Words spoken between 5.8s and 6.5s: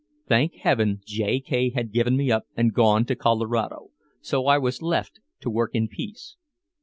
peace.